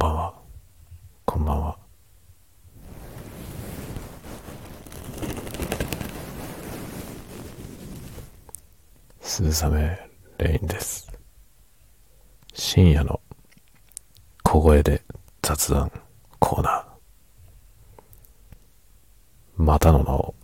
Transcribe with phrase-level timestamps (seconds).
[0.00, 0.34] ばんは。
[1.26, 1.78] こんばんは。
[9.20, 9.98] 鈴雨
[10.38, 11.12] レインです。
[12.54, 13.20] 深夜の
[14.42, 15.02] 小声で
[15.42, 15.92] 雑談
[16.38, 16.84] コーナー。
[19.56, 20.34] またの名を、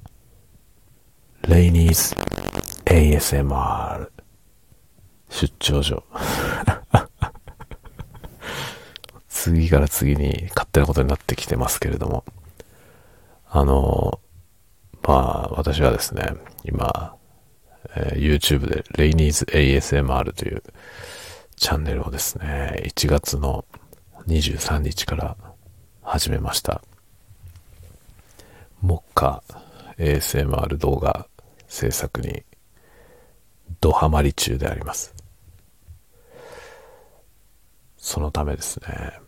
[1.49, 2.15] レイニーズ
[2.85, 4.11] ASMR
[5.31, 6.05] 出張所。
[9.47, 12.25] 次から次に勝手なことになってきてますけれども、
[13.49, 14.19] あの、
[15.03, 17.15] まあ、私はですね、今、
[17.95, 20.65] えー YouTube でレイニーズ ASMR という
[21.55, 23.65] チャンネルをですね、1月の
[24.27, 25.37] 23日から
[26.03, 26.83] 始めました。
[28.83, 29.45] 目下
[29.97, 31.29] ASMR 動画
[31.69, 32.43] 制作に
[33.81, 35.15] ドハマり中であります。
[37.97, 39.21] そのためですね、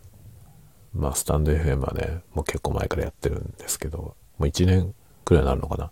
[0.93, 4.93] まあ、スタンド FM はね、もう結構前からやってるんですけど、もう1年
[5.25, 5.91] くらいになるのかな。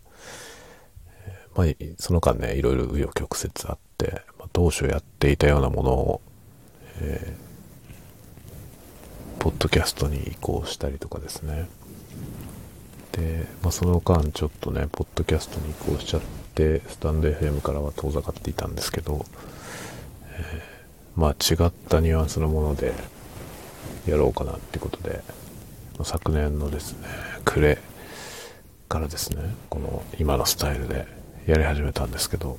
[1.56, 6.22] まあ、その間ね、いろいろ紆余曲折あって、まあ、当初やっていたようなものを、
[7.00, 7.48] えー
[9.40, 11.70] ポッドキャストに移行したりとかですね。
[13.12, 16.22] で、まあ、その間ちょっとね、ポッドキャストに移行しちゃっ
[16.56, 19.26] て、スタンド FM からは遠ざかっていたんですけど、
[20.32, 20.78] えー
[21.18, 22.94] まあ違ったニュアンスのもので
[24.12, 25.22] やろうかなってことで、
[26.04, 27.08] 昨年のですね、
[27.44, 27.78] 暮れ
[28.88, 31.06] からですね、この今のスタイルで
[31.46, 32.58] やり始めたんですけど、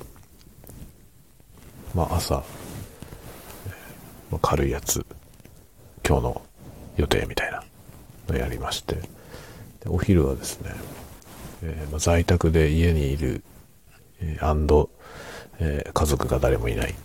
[1.95, 2.35] まあ朝、
[4.29, 5.05] まあ軽いやつ、
[6.07, 6.41] 今日の
[6.97, 7.63] 予定みたいな
[8.27, 9.01] のやりまして、で
[9.87, 10.71] お昼はですね、
[11.63, 13.43] えーまあ在宅で家にいる、
[14.21, 14.89] えーアンド、
[15.59, 16.95] えー家族が誰もいないっ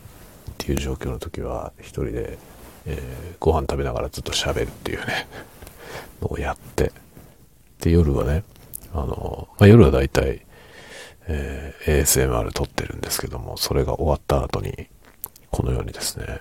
[0.59, 2.39] ていう状況の時は一人で、
[2.87, 5.27] えーご飯食べながらずっと喋るっていうね。
[6.23, 6.93] のをやって。
[7.81, 8.43] で夜はね
[8.95, 10.47] あの、まあ、夜は大体、
[11.27, 14.89] えー ASMR 撮ってるんですけどもそれが終わった後に
[15.51, 16.41] このようにですね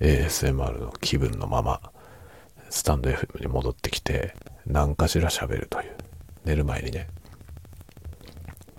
[0.00, 1.80] ASMR の気分のまま
[2.70, 4.34] スタンド FM に戻ってきて
[4.66, 5.92] 何かしら喋るという
[6.44, 7.06] 寝る前にね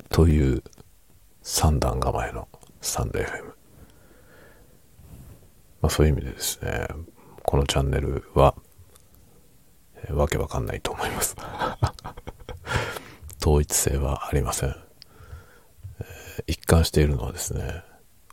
[0.10, 0.64] という
[1.42, 2.48] 三段構えの
[2.82, 3.55] スタンド FM
[5.86, 6.88] まあそういう意味でですね、
[7.44, 8.56] このチャンネルは、
[9.98, 11.36] えーわけわかんないと思います。
[13.40, 14.70] 統一性はありません。
[14.70, 17.84] えー一貫しているのはですね、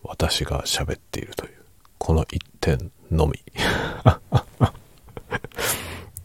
[0.02, 1.62] 私が喋っているという、
[1.98, 3.38] この一点のみ。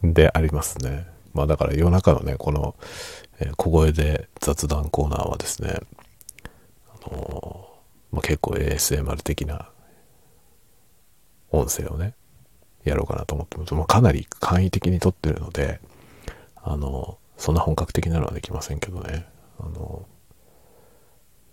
[0.02, 1.08] でありますね。
[1.34, 2.74] まあだから夜中のね、この、
[3.38, 5.78] え小声で雑談コーナーはですね、
[6.88, 9.68] あのーまあ、結構 ASMR 的な
[11.50, 12.14] 音声をね、
[12.84, 13.74] やろうかなと思ってます。
[13.74, 15.80] ま、かなり簡易的に撮ってるので、
[16.56, 19.26] あの、そんな本格的なのはできませんけどね。
[19.60, 20.06] あの、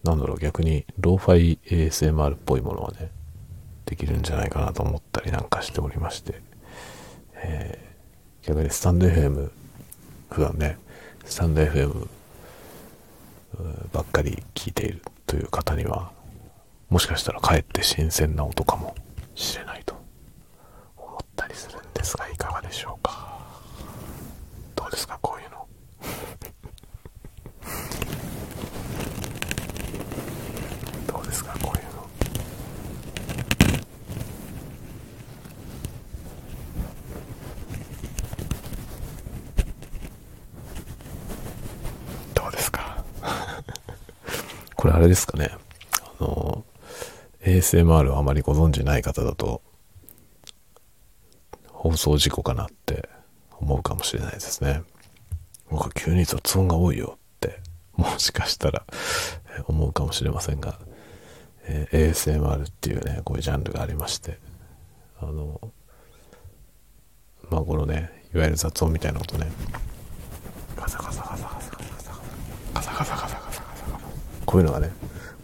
[0.03, 3.11] なんだろう、逆に、ローファイ ASMR っぽいものはね、
[3.85, 6.41] できるんじゃないかなと思ったりなんかしておりまして、
[7.35, 7.85] えー
[8.45, 9.50] 逆にスタンド FM、
[10.29, 10.78] 普段ね、
[11.25, 12.07] スタンド FM
[13.91, 16.11] ばっかり聞いているという方には、
[16.89, 18.94] もしかしたらかえって新鮮な音かも
[19.35, 19.96] しれないと
[20.97, 23.38] 思ったりするんですがいかがでしょうか？
[24.75, 25.68] どうですかこういうの？
[31.13, 32.07] どうですかこういうの？
[42.34, 43.03] どうですか？
[44.75, 45.50] これあれですかね。
[46.19, 46.65] あの
[47.45, 49.61] ASMR をあまりご存知ない方だと
[51.72, 53.07] 放送事故かなって
[53.59, 54.81] 思うかもしれないですね。
[55.69, 57.59] 僕は急に雑音が多いよって
[57.95, 58.85] もしかしたら
[59.67, 60.79] 思うかもしれませんが、
[61.67, 64.39] えー ASMR っていうね、こういうジャンルがありまして、
[65.22, 65.61] あの、
[67.52, 69.52] まあこのね、いわゆる雑音みたいな音ね、
[70.75, 72.11] ガサガサガサガサガサ
[72.73, 73.99] ガサガサガサガサガサガサガサ
[74.46, 74.91] こういうのがね、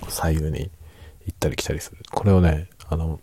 [0.09, 0.71] 左右に
[1.25, 1.97] 行ったり来たりする。
[2.12, 3.19] これをね、あの、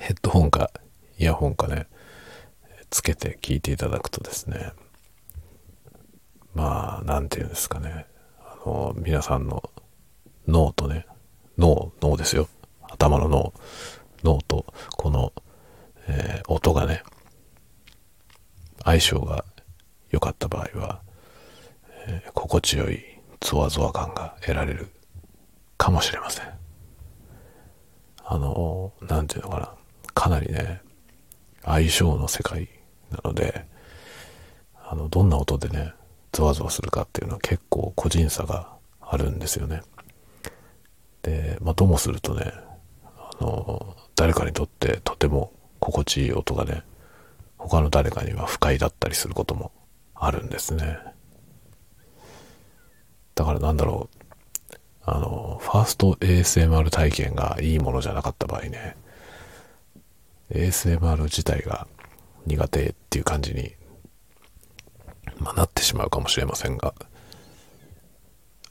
[0.00, 0.70] ヘッドホンか
[1.18, 1.86] イヤホンかね、
[2.90, 4.72] つけて聞いていただくとですね、
[6.54, 8.06] まあ、なんていうんですかね、
[8.40, 9.70] あの、皆さんの
[10.46, 11.06] 脳とね、
[11.58, 12.48] 脳、脳ですよ。
[12.90, 13.52] 頭の脳、
[14.22, 14.66] 脳と、
[14.96, 15.32] この、
[16.06, 17.02] えー音がね、
[18.84, 19.44] 相性が
[20.10, 21.00] 良かった場合は、
[22.06, 23.02] えー心地よい
[23.40, 24.88] ゾワゾワ感が得られる
[25.76, 26.53] かもしれません。
[28.24, 29.74] あの、なんていうのかな。
[30.14, 30.80] かなりね、
[31.62, 32.68] 相性の世界
[33.10, 33.66] なので、
[34.82, 35.92] あの、どんな音でね、
[36.32, 38.68] ゾワゾワするかっていうのは結構個人差が
[39.00, 39.82] あるんですよね。
[41.22, 42.52] で、まあ、ともするとね、
[43.04, 46.82] あの、誰かにとってとても心地いい音がね、
[47.56, 49.72] 他の誰かには不快だったりすることも
[50.14, 50.98] あるんですね。
[53.34, 54.23] だからなんだろう、
[55.06, 58.96] あの、ファースト ASMR 体験がいいものじゃなかった場合ね、
[60.50, 61.86] ASMR 自体が
[62.46, 63.74] 苦手っていう感じに、
[65.38, 66.94] まあ、なってしまうかもしれませんが、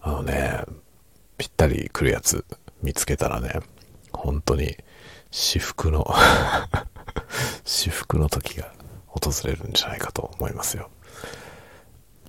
[0.01, 0.63] あのね、
[1.37, 2.45] ぴったり来るやつ
[2.81, 3.59] 見つけたらね、
[4.11, 4.75] 本当に
[5.31, 6.07] 至福の
[7.63, 8.73] 至福の時が
[9.07, 10.89] 訪れるんじゃないかと思いますよ。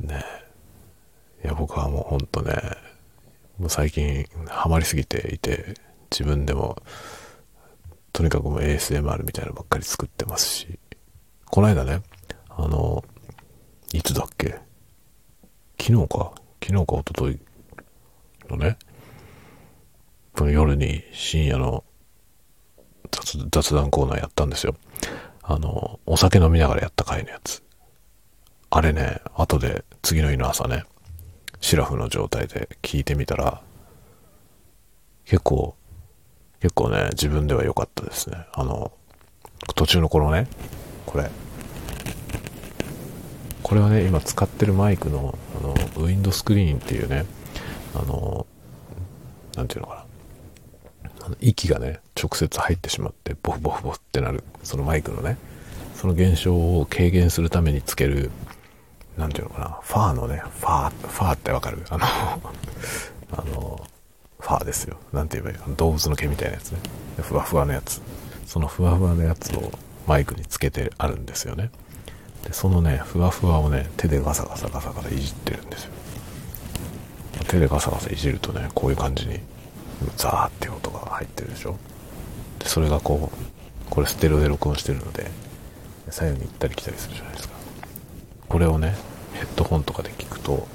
[0.01, 0.25] ね
[1.43, 2.55] いや、僕はもうほんとね、
[3.69, 5.75] 最近ハマりすぎていて、
[6.11, 6.83] 自分でも、
[8.13, 10.79] とにかくもう ASMR みたいなのばっかり作ってますし、
[11.47, 12.03] この間ね、
[12.49, 13.05] あの、
[13.93, 14.59] いつだっけ？
[15.81, 16.33] 昨日か？
[16.63, 17.41] 昨日か一昨日
[18.51, 18.77] のね、
[20.37, 21.85] この夜に深夜の
[23.51, 24.75] 雑談コーナーやったんですよ。
[25.43, 27.63] あの、お酒飲みながらやった回のやつ。
[28.71, 30.85] あれね、後で次の日の朝ね、
[31.65, 33.63] シラフの状態で聞いてみたら、
[35.25, 35.75] 結構、
[36.61, 38.37] 結構ね、自分では良かったですね。
[38.53, 38.93] あの、
[39.75, 40.47] 途中の頃ね、
[41.07, 41.31] これ。
[43.63, 47.25] これはね、今使ってるマイクの、あの、ウィンドスクリーンっていうね、
[47.95, 48.47] あの、
[49.57, 50.05] なんていうのか
[51.03, 51.11] な。
[51.25, 55.39] あの息がね、直接入ってしまって、ボフボフボフってなる、そのマイクのね、
[55.95, 58.31] その現象を軽減するためにつける、
[59.17, 61.85] なんていうのかな、ファーのね、ファー、ファーってわかる？
[61.91, 62.05] あの
[63.37, 63.81] あの、
[64.41, 64.97] ファーですよ。
[65.13, 65.77] なんて言えばいい？
[65.77, 66.79] 動物の毛みたいなやつね。
[67.21, 68.01] ふわふわのやつ。
[68.47, 69.71] そのふわふわのやつを
[70.07, 71.71] マイクにつけてあるんですよね。
[72.45, 75.91] で、そのね、ふわふわをね、手でガサガサガサガサいじってるんですよ。
[77.49, 79.41] 手でガサガサいじるとね、こういう感じに、
[80.17, 81.77] ザーって音が入ってるでしょ。
[82.59, 85.31] で、それがこう、これステレオで録音してるので、
[86.11, 87.54] 左右に行ったり来たりするじゃないですか。
[88.49, 88.95] これをね、
[89.35, 90.67] ヘッドホンとかで聞くと、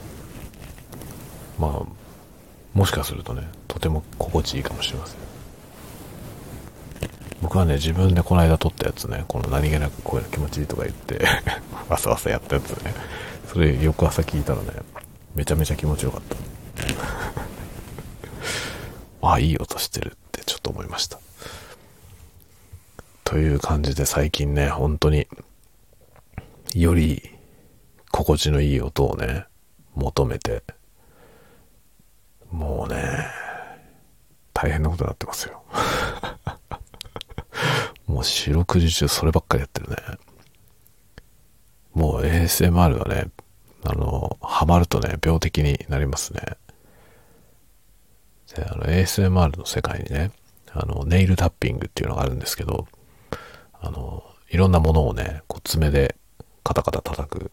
[1.58, 5.20] まあ、もしかするとね、とても心地いいかもしれません。
[7.42, 11.26] 僕はね、自分でこの間撮ったやつね、この何気なく声の気持ちいいとか言って
[11.90, 12.94] わさわさやったやつね、
[13.48, 14.68] それ翌朝聞いたらね、
[15.36, 16.36] めちゃめちゃ気持ちよかった。
[19.34, 21.20] あ、いい音してるってちょっと思いました。
[23.24, 25.28] という感じで最近ね、本当に、
[26.76, 27.30] より
[28.12, 29.46] 心地のいい音をね、
[29.96, 30.64] 求めて、
[32.52, 33.28] もうね、
[34.54, 35.64] 大変なことになってますよ。
[38.08, 39.98] もう四六時中そればっかりやってるね。
[41.94, 43.30] もう ASMR はね、
[43.84, 46.42] あの、ハマるとね、病的になりますね。
[48.56, 50.32] で、あの、ASMR の世界にね、
[50.72, 52.88] あの、ネイルタッピングっていうのがあるんですけど、
[53.82, 56.16] あの、いろんなものをね、こう爪で
[56.64, 57.52] カタカタ叩く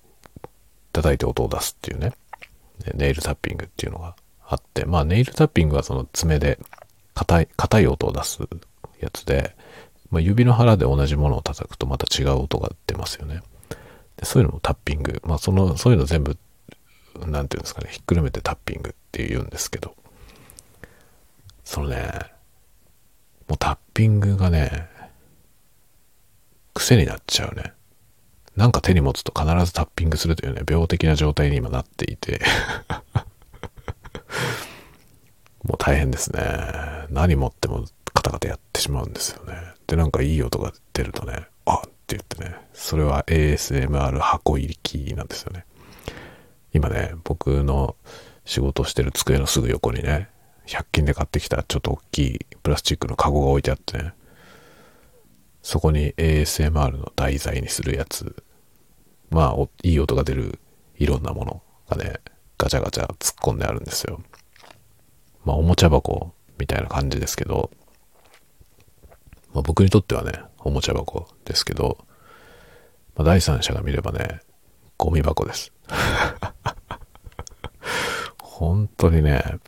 [0.96, 2.12] 叩いて音を出すっていうね、
[2.94, 4.16] ネイルタッピングっていうのが
[4.46, 6.58] あって、まあネイルタッピングはその爪で
[7.14, 8.38] 硬い、硬い音を出す
[9.00, 9.54] やつで、
[10.10, 13.42] まあ、指の腹で同じものを叩くとまた違う音が出ますよね。
[14.16, 15.20] でそういうのもタッピング。
[15.24, 16.38] まあその、そういうの全部、
[17.26, 19.94] なんていうんですかね、ひっくるめてタッピングって言うんですけど、
[21.64, 22.10] そのね、
[23.48, 24.88] もうタッピングがね、
[26.72, 27.72] 癖になっちゃうね。
[28.56, 32.40] なんか手に持つと必ずタッピングするというね、病的な状態に今なっていて
[35.62, 36.40] もう大変ですね。
[37.10, 37.84] 何持っても
[38.14, 39.54] カタカタやってしまうんですよね。
[39.86, 45.66] で、なんかいい音が出るとね、あって言ってね、それは ASMR 箱入りキーなんですよね。
[46.72, 47.96] 今ね、僕の
[48.44, 50.30] 仕事してる机のすぐ横にね、
[50.66, 54.12] 100均で買ってきたちょっと大きいプラスチックのカゴが置いてあってね、
[55.62, 58.42] そこに ASMR の題材にするやつ
[59.30, 60.58] まあ、いい音が出る
[60.96, 62.14] いろんなものがね、
[62.58, 64.20] ガチャガチャ突っ込んであるんですよ。
[65.44, 67.70] まあ、おもちゃ箱みたいな感じですけど、
[69.52, 71.98] まあ、僕にとってはね、おもちゃ箱ですけど、
[73.14, 74.40] まあ、第三者が見ればね、
[74.98, 75.72] ゴミ箱です。
[78.40, 79.58] 本当にね、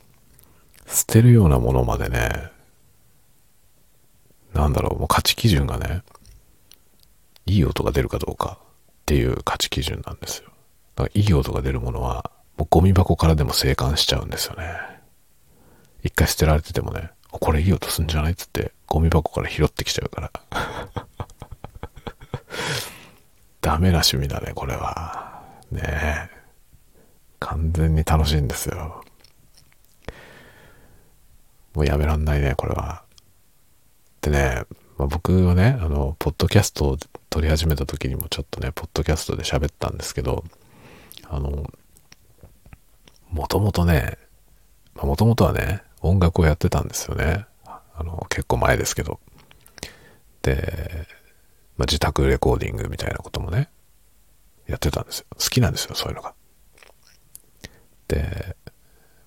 [0.87, 2.51] 捨てるようなものまでね、
[4.53, 6.03] なんだろう、もう価値基準がね、
[7.45, 8.59] いい音が出るかどうか
[9.09, 10.51] っていう価値基準なんですよ。
[10.95, 14.69] だからいい音が出るものは、もうゴミ箱からでも生還しちゃうんですよね。
[16.03, 20.31] 一回捨てられててもね、これいい音すんじゃないっつって、ゴミ箱から拾ってきちゃうから。
[23.61, 25.41] ダメな趣味だね、これは。
[25.71, 26.29] ねえ。
[27.39, 29.03] 完全に楽しいんですよ。
[31.73, 33.01] もうやめらんないね、これは。
[34.21, 34.65] でね、
[34.99, 36.97] まあ、僕はね、あの、ポッドキャストを
[37.29, 40.43] 撮り始めた時にもちょっとね、ポッドキャストで喋ったんですけど、
[41.29, 41.71] あの、
[43.29, 44.17] もともとね、
[45.01, 47.45] もともとはね、音楽をやってたんですよね。
[47.65, 49.21] あの、結構前ですけど。
[50.41, 51.07] で、
[51.77, 53.69] まあ、自宅レコーディングみたいなこともね、
[54.67, 55.27] やってたんですよ。
[55.31, 56.33] 好きなんですよ、そういうのが。
[58.09, 58.57] で、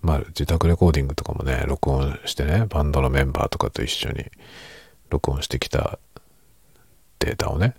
[0.03, 4.27] まあ、自宅レコーディングとかもね、録音してね、バンドのメンバーとかと一緒に
[5.13, 5.99] 録音してきた
[7.19, 7.75] データをね、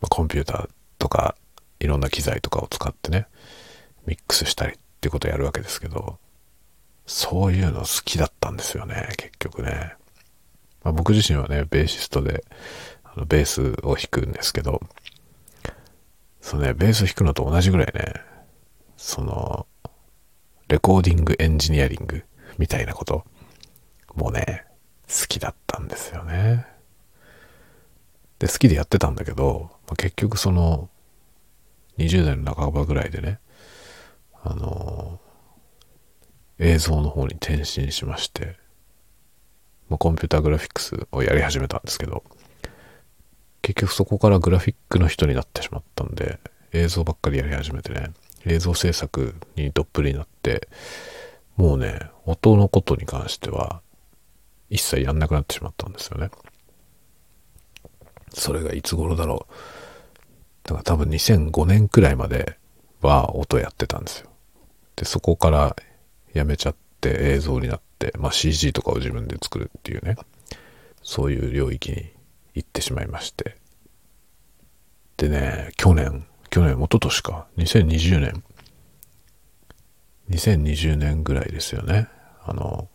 [0.00, 1.36] まあ、コンピューターとか
[1.78, 3.26] いろんな機材とかを使ってね、
[4.04, 6.18] ミックスしたりっていうことをやるわけですけど、
[7.06, 9.94] そういうの好きだったんですよね、結局ね。
[10.82, 12.44] まあ、僕自身はね、ベーシストで、
[13.04, 14.80] あのベースを弾くんですけど、
[16.40, 18.14] そうね、ベース弾くのと同じぐらいね、
[18.96, 19.66] その、
[20.68, 22.24] レコーディングエンジニアリング
[22.58, 23.24] みたいなこと
[24.16, 24.65] もうね、
[25.08, 26.66] 好きだったんですよね。
[28.38, 30.90] で、好きでやってたんだけど、まあ、結局その、
[31.98, 33.38] 20代の半ばぐらいでね、
[34.42, 35.18] あの
[36.58, 38.56] 映像の方に転身しまして、
[39.88, 42.22] まあ、コンピューターグラフィックスをやり始めたんですけど、
[43.62, 46.38] 結局そこからグラフィックの人になってしまったんで、
[46.72, 48.10] 映像ばっかりやり始めてね、
[48.44, 50.68] 映像制作にどっぷりになって、
[51.56, 53.80] もうね、音のことに関しては、
[54.70, 56.30] 一切やんなくなってしまったんですよね。
[58.32, 59.52] それがいつ頃だろう。
[60.64, 62.58] だから多分2005年くらいまで
[63.00, 64.30] は音やってたんですよ。
[64.96, 65.76] で、そこから
[66.32, 70.16] やめちゃって映像になって、まあ CG とかを自分で作るっていうね、
[71.02, 72.12] そういう領域に
[72.54, 73.56] 行ってしまいまして。
[75.16, 78.44] でね、去年、去年、一昨年か、2020年、
[80.30, 82.08] 2020年ぐらいですよね。
[82.44, 82.88] あの、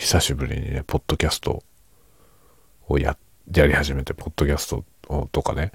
[0.00, 1.62] 久しぶりにね、ポッドキャスト
[2.88, 3.18] をや、
[3.52, 4.82] やり始めて、ポッドキャスト
[5.30, 5.72] とかね、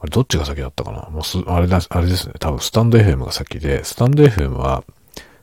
[0.00, 1.08] あれどっちが先だったかな？
[1.08, 2.34] もうす、あれだ、あれですね。
[2.40, 4.82] 多分スタンド FM が先で、スタンド FM は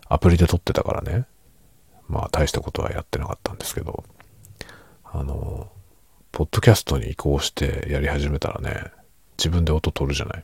[0.10, 1.28] アプリで撮ってたからね。
[2.10, 4.04] まあ大したことはやってなかったんですけど、
[5.06, 5.72] あの、
[6.34, 8.92] ポッドキャストに移行してやり始めたらね、
[9.38, 10.44] 自分で音取るじゃない。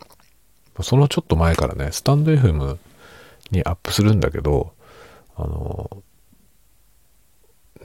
[0.81, 2.77] そのちょっと前からね、スタンド FM
[3.51, 4.73] にアップするんだけど、
[5.35, 6.03] あの、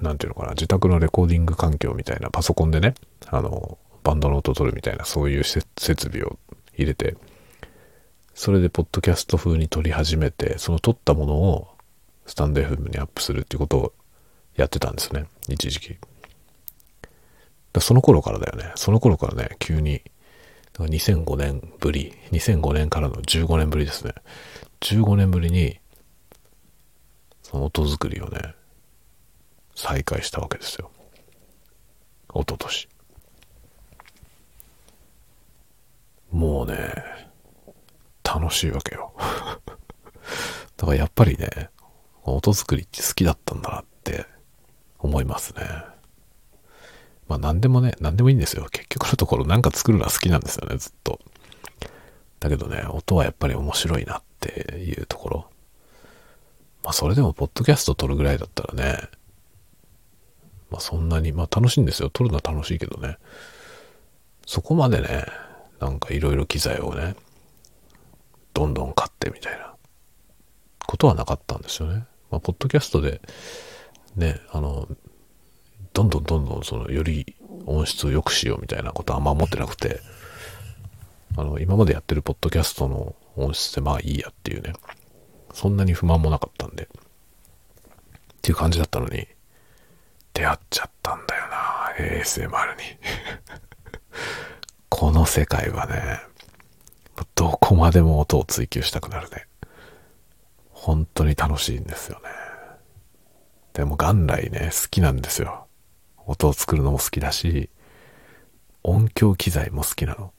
[0.00, 2.94] なんていうのかな、自宅のレコーディング環境みたいなパソコンでね、
[3.26, 5.66] あの、バンドの音取るみたいなそういう設
[6.10, 6.38] 備を
[6.74, 7.16] 入れて、
[8.34, 11.68] それでポッドキャスト風に撮り始めて、その撮ったものを
[12.26, 13.92] スタンド FM にアップするっていうことを
[14.56, 15.96] やってたんですね、一時期。
[17.72, 18.72] だその頃からだよね。
[18.74, 20.02] その頃からね、急に、
[20.74, 24.12] 2005年ぶり、2005年からの15年ぶりですね。
[24.80, 25.78] 15年ぶりに、
[27.42, 28.54] その音作りをね、
[29.76, 30.90] 再開したわけですよ。
[32.34, 32.88] 一昨年。
[36.32, 36.92] もうね、
[38.24, 39.12] 楽しいわけよ。
[40.76, 41.70] だからやっぱりね、
[42.24, 44.26] 音作りって好きだったんだなって
[44.98, 45.62] 思いますね。
[47.28, 48.66] まあ何でもね、何でもいいんですよ。
[48.70, 51.20] 結局のところなんか作るのは好きなんですよね、ずっと。
[52.40, 55.50] だけどね、音はやっぱり面白いなっていうところ。
[56.82, 59.08] まあそれでもポッドキャスト撮るぐらいだったらね、
[60.70, 62.10] まあそんなに、まあ楽しいんですよ。
[62.10, 63.18] 撮るのは楽しいけどね。
[64.46, 65.26] そこまでね、
[65.80, 67.16] なんかいろいろ機材をね、
[68.54, 69.74] どんどん買ってみたいな
[70.86, 72.06] ことはなかったんですよね。
[72.30, 73.20] まあ、ポッドキャストで、
[74.14, 74.88] ね、あの、
[75.92, 80.00] どんどんどんどんその、より音質を良くしようみたいなことはあんま思ってなくて、
[81.36, 84.72] あの、今までやってるポッドキャストの音質でまあいいやっていうね、
[85.52, 86.88] そんなに不満もなかったんで、っ
[88.40, 89.26] ていう感じだったのに、
[90.36, 92.98] 出会っちゃったんだよな ASMR に
[94.90, 96.20] この世界はね、
[97.34, 99.46] どこまでも音を追求したくなるね。
[100.72, 102.28] 本当に楽しいんですよね。
[103.72, 105.68] でも元来ね、好きなんですよ。
[106.26, 107.70] 音を作るのも好きだし、
[108.82, 110.34] 音響機材も好きなの。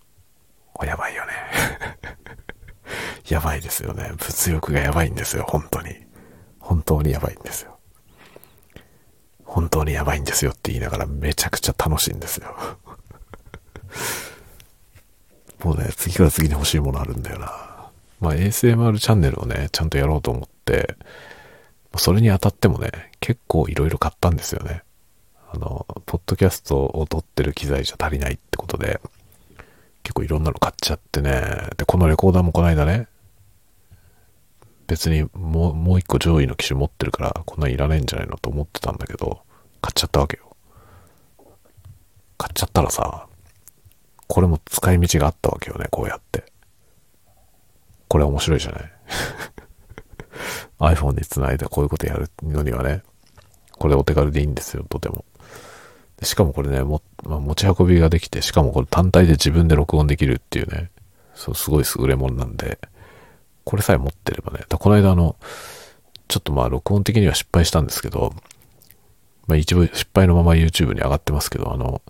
[0.83, 1.33] やばいよね。
[3.29, 4.13] やばいですよね。
[4.15, 6.05] 物欲がやばいんですよ、本当に。
[6.59, 7.76] 本当にやばいんですよ。
[9.47, 12.53] 本当にやばいんですよって言いながらめちゃくちゃ楽しいんですよ。
[15.63, 17.47] もうね、次から次に欲しいものあるんだよな。
[18.19, 20.95] まあ ASMR チャンネルをね、ちゃんとやろうと思って、
[21.95, 24.83] それにあたってもね、結構いろいろ買ったんですよね。
[25.51, 28.99] あの、ポッドキャストを撮ってる機材じゃ足りないってことで、
[30.03, 31.69] 結構いろんなの買っちゃってね。
[31.77, 33.07] で、このレコーダーもこの間ね、
[34.87, 39.41] 別にもう、もう一個上位の機種持ってるから、こんなんいらないんじゃないのと思ってたんだけど、
[39.81, 40.55] 買っちゃったわけよ。
[42.37, 43.27] 買っちゃったらさ、
[44.27, 46.45] これも使い道があったわけよね、こうやって。
[48.07, 48.91] これ面白いじゃない
[50.95, 53.03] ?iPhone につないでこういうことやるのにはね、
[53.71, 55.25] これお手軽でいいんですよ、とても。
[56.23, 60.89] しかもこれね、も、まあ、持ち運びができて、しかもこれ単体で自分で録音できるっていうね、
[61.35, 62.79] そう、すごい優れものなんで、
[63.67, 65.35] これさえ持ってればね、だこの間あの、
[66.29, 68.33] ちょっとまあ録音的には失敗したんですけど、
[69.45, 72.01] まあ一部失敗のまま YouTube に上がってますけど、あの、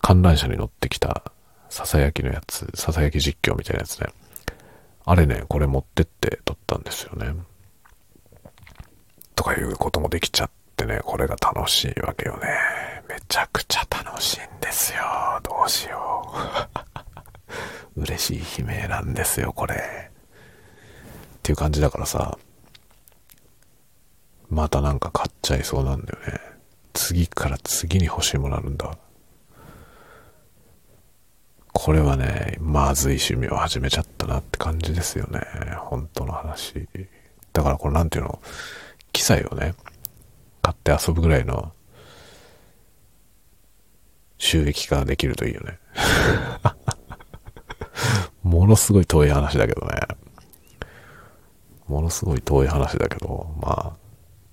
[0.00, 1.32] 観覧車に乗ってきた、
[1.68, 4.06] ささやきのやつ、ささやき実況みたいなやつね。
[5.04, 7.34] あれね、これ持ってって撮ったんですよね。
[9.34, 12.48] とかいうこともできちゃってね、これが楽しいわけよね。
[13.06, 15.02] めちゃくちゃ楽しいんですよ。
[15.42, 16.32] どうしよ
[17.94, 18.00] う。
[18.00, 20.09] 嬉しい悲鳴なんですよ、これ。
[21.40, 22.38] っていう感じだからさ、
[24.50, 26.40] またなんか買っちゃいそうなんだよね。
[26.92, 28.98] 次から次に欲しいものあるんだ。
[31.72, 35.40] これはね、まずい趣味を始めちゃったなって感じですよね。
[35.78, 36.86] 本当の話。
[37.54, 38.42] だからこれなんていうの、
[39.12, 39.74] 機材をね、
[40.60, 41.72] 買って遊ぶぐらいの
[44.36, 45.78] 収益化できるといいよね。
[48.42, 50.00] ものすごい遠い話だけどね。
[51.90, 53.96] ものすごい遠い話だけど、ま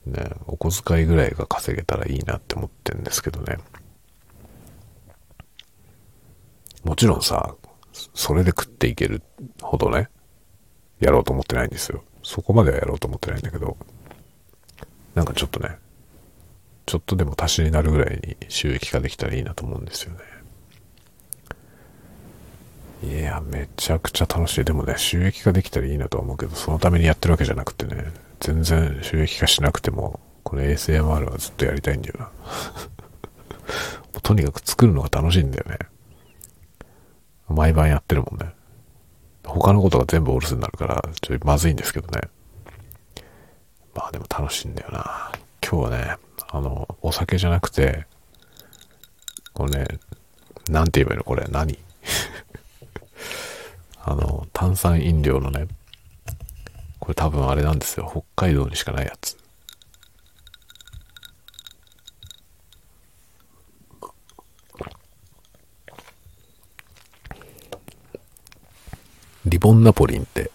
[0.07, 3.57] あ、ね、お小遣いぐらいが稼げたらいいなって思ってるんですけどね。
[6.83, 7.55] もちろんさ、
[8.15, 9.21] それで食っていける
[9.61, 10.09] ほどね、
[10.99, 12.03] やろうと思ってないんですよ。
[12.23, 13.77] そこまではやろうと思ってないんだけど、
[15.13, 15.77] なんかちょっとね、
[16.87, 20.19] ちょっとでも足しになるぐらいに収益化できたらいいなと思うんですよね。
[23.03, 24.63] いや、めちゃくちゃ楽しい。
[24.63, 32.31] でもね、収益化できたらいいなとは思うけど、そのためにやってるわけじゃなくてね、全然収益化しなくても、これ ASMR はずっとやりたいんだよな。
[34.23, 35.77] とにかく作るのが楽しいんだよね。
[37.47, 38.51] 毎晩やってるもんね。
[39.45, 42.21] 他のことが全部お留守になるから、ちょっとまずいんですけどね。
[43.93, 45.31] まあでも楽しいんだよな。
[45.61, 46.17] 今日はね、
[46.49, 48.05] あの、お酒じゃなくて、
[49.53, 49.87] これね、
[50.69, 51.23] なんて言えばいいの？
[51.23, 51.79] これ、何？
[54.07, 55.67] あの、炭酸飲料のね、
[56.97, 58.07] これ多分あれなんですよ。
[58.09, 59.37] 北海道にしかないやつ。
[69.45, 70.51] リボンナポリンって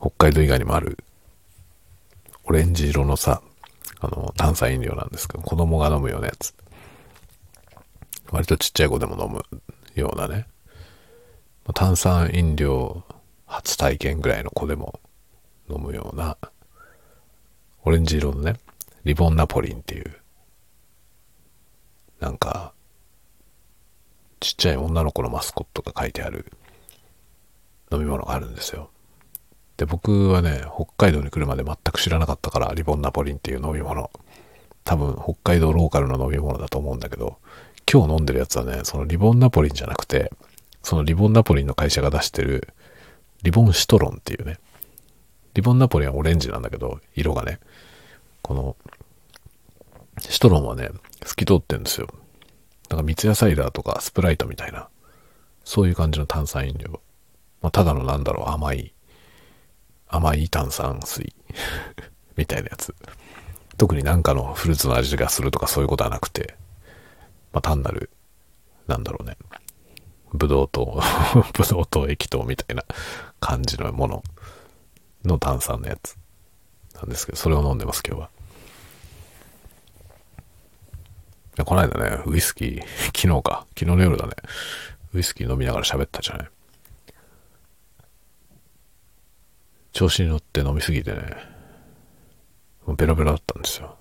[0.00, 0.98] 北海道以外にもある
[2.44, 3.42] オレンジ色のさ、
[3.98, 6.54] あの、炭酸飲料なんですけど、子供が飲むようなやつ。
[8.30, 9.44] 割とちっちゃい子でも飲む
[9.96, 10.46] ようなね。
[11.74, 13.04] 炭酸飲料
[13.46, 15.00] 初体験ぐらいの子でも
[15.68, 16.36] 飲むような、
[17.84, 18.54] オレンジ色のね、
[19.04, 20.16] リボンナポリンっていう、
[22.20, 22.72] なんか、
[24.40, 26.52] ちっちゃい女の子のマスコットが書いてある
[27.92, 28.90] 飲み物があるんですよ。
[29.76, 34.10] で、僕はね、北海道に来るまで全く知らなかったから、リボンナポリンっていう飲み物。
[34.84, 37.38] 多分、北海道ローカルの飲み物だと思うんだけど、
[37.90, 40.30] 今日飲んでるやつはね、そのリボンナポリンじゃなくて、
[40.82, 42.68] そのリボンナポリンの会社が出してる、
[43.42, 44.58] リボンシトロンっていうね、
[45.54, 47.58] リボンナポリンはオレンジなんだけど、色がね、
[48.42, 48.76] この、
[50.20, 50.90] シトロンはね、
[51.24, 52.08] 透き通ってるんですよ。
[52.88, 54.88] だから三ツ矢サイダーとかスプライトみたいな、
[55.64, 57.00] そういう感じの炭酸飲料。
[57.62, 58.94] まあ、ただのなんだろう、甘い、
[60.08, 61.34] 甘い炭酸水
[62.36, 62.94] みたいなやつ。
[63.76, 66.56] 特になんかのフルーツの味がするとかそういうことはなくて、
[67.52, 68.10] まあ、単なる、
[68.86, 69.36] なんだろうね、
[70.32, 71.00] ブドウ糖、
[71.54, 72.84] ブドウ糖液糖みたいな
[73.40, 74.24] 感じのもの
[75.24, 76.16] の炭酸のやつ
[76.94, 78.30] なんですけど、それを飲んでます、今日は。
[81.64, 82.82] この間ね、ウイスキー、
[83.16, 84.34] 昨日か、昨日の夜だね、
[85.12, 86.50] ウイスキー飲みながら喋ったじゃない。
[89.92, 91.36] 調子に乗って飲みすぎてね、
[92.86, 93.96] もうベロベロだったんですよ。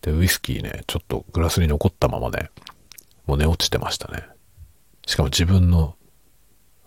[0.00, 2.50] で、ウイスキーね、ちょっとグラスに残ったままね、
[3.28, 4.24] もう寝落ちてましたね。
[5.06, 5.94] しかも自分の、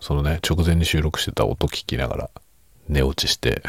[0.00, 2.30] そのね、直前に収録してた音聞きながら
[2.88, 3.62] 寝落ちして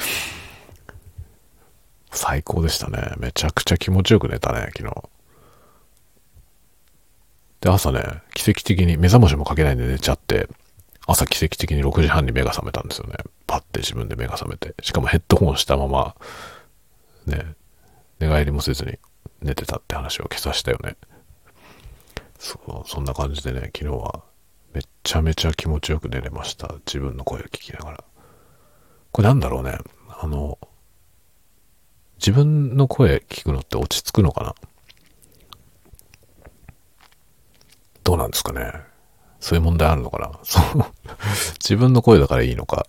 [2.12, 3.14] 最高でしたね。
[3.16, 5.08] めちゃくちゃ気持ちよく寝たね、昨日。
[7.62, 8.02] で、朝ね、
[8.34, 10.48] 奇跡的に目覚ましもかけないんで寝ちゃって、
[11.06, 13.16] 朝奇跡的に6時半に目が覚めたんですよね。
[13.46, 14.74] パッて自分で目が覚めて。
[14.82, 16.14] しかもヘッドホンしたまま、
[17.24, 17.54] ね、
[18.18, 18.98] 寝返りもせずに
[19.44, 20.96] 寝てたって話を消さしたよね。
[22.38, 24.22] そう、そんな感じでね、昨日は
[24.72, 26.74] めっちゃめちゃ気持ちよく寝れました。
[26.86, 28.04] 自分の声を聞きながら。
[29.12, 29.78] これなんだろうね。
[30.08, 30.58] あの、
[32.16, 34.54] 自分の声聞くのって落ち着くのかな？
[38.02, 38.72] どうなんですかね。
[39.40, 40.32] そういう問題あるのかな？
[40.42, 40.84] そう。
[41.62, 42.86] 自分の声だからいいのか。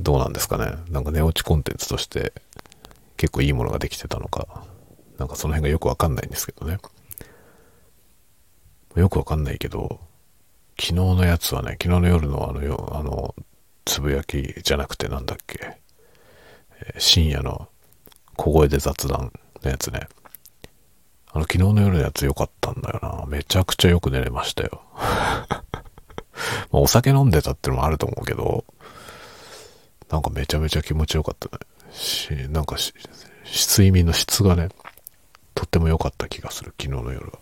[0.00, 0.76] どうなんですかね。
[0.90, 2.32] なんか寝落ちコンテンツとして
[3.16, 4.64] 結構いいものができてたのか。
[5.18, 6.78] なんかその辺がよくわかんないんですけどね。
[8.96, 10.00] よくわかんないけど、
[10.78, 13.34] 昨日のやつはね、昨日の夜のあのよ、あの、
[13.84, 15.78] つぶやきじゃなくてなんだっけ、
[16.80, 17.68] えー、深夜の
[18.36, 20.08] 小声で雑談のやつね。
[21.32, 23.26] あの、昨日の夜のやつ良かったんだよな。
[23.26, 24.82] めちゃくちゃよく寝れましたよ。
[26.70, 28.64] まお酒飲んでたってのもあると思うけど、
[30.10, 31.64] なんかめちゃめちゃ気持ちよかったね。
[31.92, 32.94] し、なんかし
[33.44, 34.68] 睡眠の質がね、
[35.56, 37.38] とっても良かった気がする、昨日の夜は。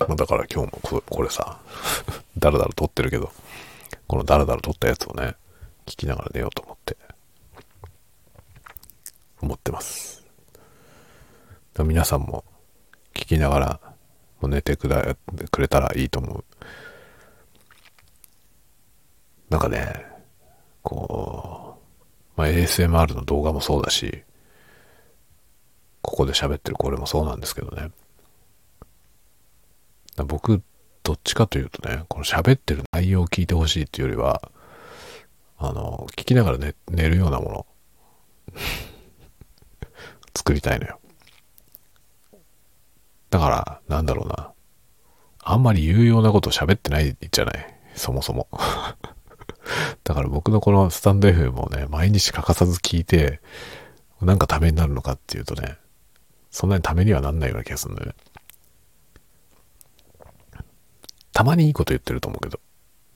[0.00, 1.58] まあ、だから今日もここれさ、
[2.36, 3.32] だらだら撮ってるけど、
[4.06, 5.34] このだらだら撮ったやつをね、
[5.86, 6.96] 聞きながら寝ようと思って、
[9.40, 10.22] 思ってます。
[11.78, 12.44] 皆さんも
[13.14, 13.80] 聞きながら
[14.42, 15.16] もう寝てくれ
[15.50, 16.44] くれたらいいと思う。
[19.48, 20.15] なんかね、
[22.36, 24.22] まあ、ASMR の動画もそうだし、
[26.02, 27.90] ここで喋ってるこれもそうなんですけどね。
[30.24, 30.62] 僕、
[31.02, 34.50] どっちかというとね、この喋ってる内容を聞いてほしいっていうよりは、
[35.58, 37.66] あの、聞きながら寝寝るようなもの、
[40.36, 41.00] 作りたいのよ。
[43.30, 44.52] だから、なんだろうな。
[45.42, 47.74] あんまり有用なこと喋ってないじゃない。
[47.94, 48.48] そもそも。
[50.04, 53.40] だから僕のこのスタンド FM をね、毎日欠かさず聞いて、
[54.20, 55.76] なんかためになるのかっていうとね、
[56.50, 58.14] そんなにためにはなんないような気がするんだよね。
[61.32, 62.60] たまにいいこと言ってると思うけど、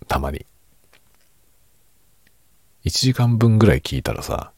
[0.06, 0.44] たまに。
[2.84, 4.52] 1時間分ぐらい聞いたらさ、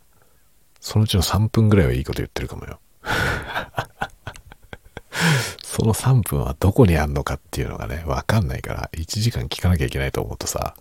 [0.81, 2.81] そのうちの3分ぐらいはいいこと言ってるかもよ。
[5.63, 10.75] その3分はどこにあんのかっていうのがね、わかんないから、1時間聞かなきゃいけないと思うとさ、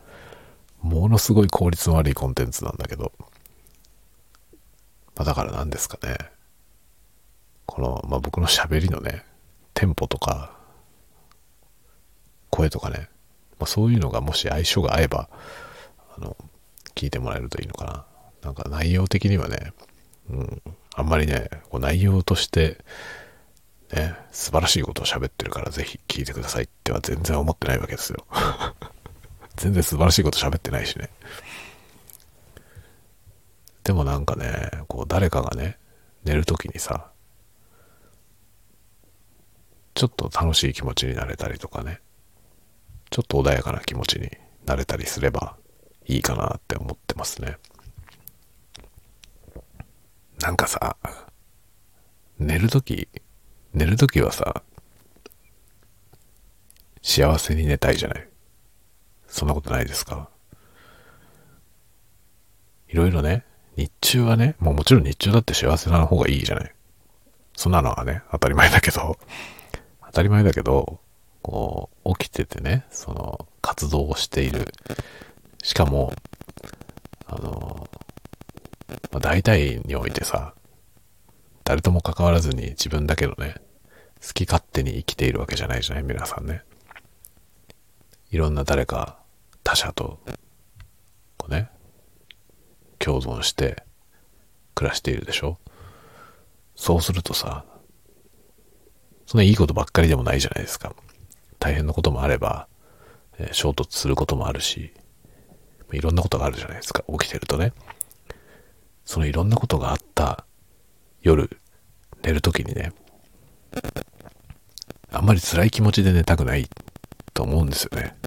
[0.81, 3.11] ものすごい効率の悪いコンテンツなんだけど。
[5.15, 6.17] まあ、だから何ですかね。
[7.65, 9.23] この、まあ、僕の喋りのね、
[9.73, 10.51] テンポとか、
[12.49, 13.09] 声とかね、
[13.59, 15.29] まあ、そういうのがもし相性が合えば、
[16.17, 16.35] あの、
[16.95, 18.05] 聞いてもらえるといいのかな。
[18.41, 19.73] なんか内容的にはね、
[20.29, 20.61] うん、
[20.95, 22.83] あんまりね、こう内容として、
[23.93, 28.25] ね、素晴らしいことを喋ってるからぜひ聞いてくださいっては全然思ってないわけですよ。
[29.61, 31.11] 全然素晴らしいこと喋ってないしね。
[33.83, 35.77] でもなんかね、こう誰かがね、
[36.23, 37.11] 寝るときにさ、
[39.93, 42.01] ちょっと楽しい気持ちになれたりとかね、
[43.11, 44.31] ちょっと穏やかな気持ちに
[44.65, 45.55] なれたりすれば
[46.07, 47.57] いいかなって思ってますね。
[50.39, 50.97] なんかさ、
[52.39, 53.07] 寝るとき、
[53.75, 54.63] 寝るときはさ、
[57.03, 58.30] 幸せに寝たいじゃない？
[59.31, 60.29] そんなことないですか？
[62.89, 63.45] いろいろね、
[63.77, 66.73] 日中はね、もうもちろん日中だって幸せな方がいいじゃない。
[67.55, 69.17] そんなのはね、当たり前だけど、
[70.07, 70.99] 当たり前だけど、
[71.41, 74.73] こう、起きててね、その、活動をしている。
[75.63, 76.13] しかも、
[77.27, 77.89] あの、
[79.11, 80.53] まあ、大体においてさ、
[81.63, 83.55] 誰とも関わらずに自分だけのね、
[84.21, 86.03] 好き勝手に生きているわけじゃないじゃない？
[86.03, 86.63] 皆さんね。
[88.31, 89.19] いろんな誰か
[89.71, 90.19] 他者と、
[91.37, 91.69] こうね、
[92.99, 93.85] 共存して
[94.75, 95.59] 暮らしているでしょ？
[96.75, 97.63] そうするとさ、
[99.25, 100.93] そんないいことばっかりでもないじゃないですか。
[101.57, 102.67] 大変なこともあれば、
[103.37, 104.91] えー、衝突することもあるし、
[105.93, 107.05] いろんなことがあるじゃないですか。
[107.09, 107.71] 起きてるとね。
[109.05, 110.43] そのいろんなことがあった
[111.21, 111.49] 夜、
[112.23, 112.91] 寝るときにね、
[115.13, 116.67] あんまり辛い気持ちで寝たくない
[117.33, 118.17] と思うんですよね。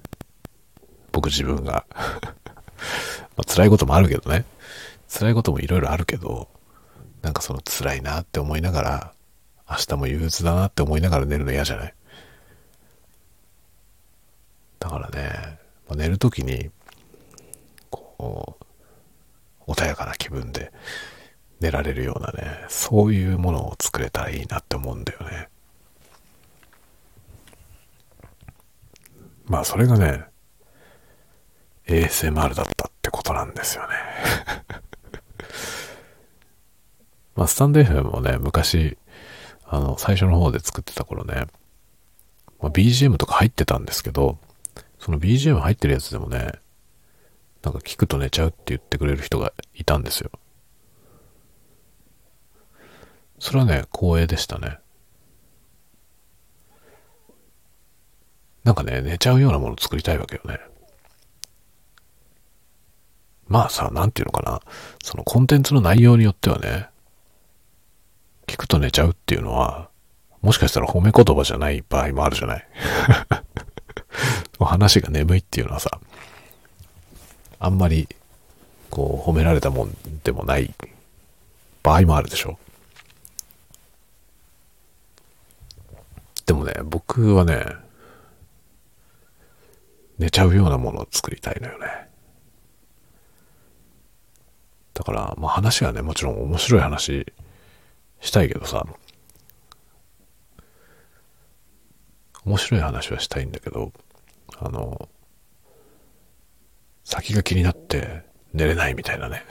[1.14, 2.02] 僕自分が ま
[3.38, 4.44] あ、辛いこともあるけどね。
[5.08, 6.48] 辛いこともいろいろあるけど、
[7.22, 9.12] なんかその辛いなって思いながら、
[9.70, 11.94] 明日も憂鬱だなって思いながら寝るの嫌じゃない？
[14.80, 16.70] だからね、まあ、寝るときに、
[17.90, 18.58] こ
[19.66, 20.72] う、穏やかな気分で
[21.60, 25.48] 寝られるようなね、そういうものを作れたらいいなって思うんだよね。
[29.46, 30.24] まあそれがね、
[31.86, 33.94] ASMR だったってことなんですよね
[37.36, 38.96] まあ、スタンド FM もね、昔、
[39.66, 41.46] あの、最初の方で作ってた頃ね、
[42.60, 44.38] まあ、BGM とか入ってたんですけど、
[45.00, 46.52] その BGM 入ってるやつでもね、
[47.62, 50.30] なんか聞くと寝ちゃうって言ってくれる人がいたんですよ。
[53.38, 54.78] それはね、光栄でしたね。
[58.62, 60.60] なんかね、寝ちゃうようなものを作りたいわけよね。
[63.48, 64.60] まあさ、なんていうのかな。
[65.02, 66.88] そのコンテンツの内容によってはね、
[68.46, 69.88] 聞くと寝ちゃうっていうのは、
[70.42, 72.66] もしかしたら褒め言葉じゃない場合もあるじゃない。
[74.60, 75.98] 話が眠いっていうのはさ、
[77.58, 78.08] あんまり、
[78.90, 80.74] こう、褒められたもんでもない
[81.82, 82.58] 場合もあるでしょ。
[86.46, 87.64] でもね、僕はね、
[90.18, 92.03] 寝ちゃうようなものを作りたいのよね。
[94.94, 97.26] だから、まあ話はね、もちろん面白い話
[98.20, 98.86] したいけどさ、
[102.44, 103.92] 面白い話はしたいんだけど、
[104.58, 105.08] あの、
[107.04, 109.44] 先が気になって寝れないみたいなね。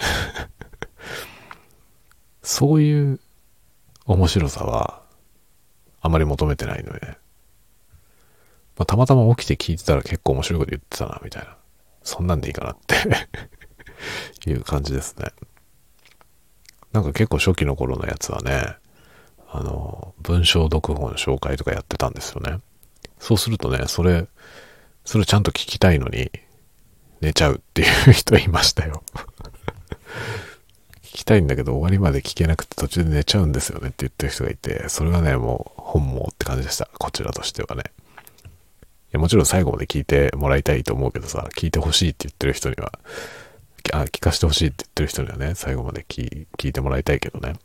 [2.41, 3.19] そういう
[4.05, 5.03] 面白さは
[6.01, 7.17] あまり求めてないので、
[8.75, 11.57] まあ、たまたま起きて聞いてたら結構面白いこと言ってたな、みたいな。
[12.03, 12.95] そんなんでいいかなって
[14.47, 15.31] いう感じですね。
[16.91, 18.75] なんか結構初期の頃のやつはね、
[19.49, 22.59] あの、文章読本紹介とかやってたんですよね。
[23.19, 24.27] そうするとね、それ、
[25.05, 26.31] それちゃんと聞きたいのに、
[27.21, 29.01] 寝ちゃうっていう人いましたよ
[31.03, 36.89] 聞きたいんだけど終わりまで聞けなくて途中で寝ちゃうんですよねって言ってる人がいて、それがね、もう本望って感じでした。
[36.99, 37.83] こちらとしてはね。
[37.85, 38.41] い
[39.11, 42.91] やもちろん最後まで聞いてもらいたいと思うけどさ、聞いてほしいって言ってる人には、
[43.91, 47.55] あ、聞かせてほしいって言ってる人にはね、最後まで聞聞いてもらいたいけどね。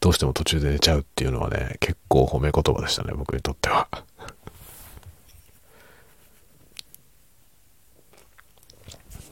[0.00, 3.88] どうしても途中で寝ちゃうっていうのはね、結構褒め言葉でしたね、僕にとっては。